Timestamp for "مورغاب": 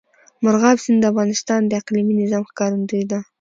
0.43-0.77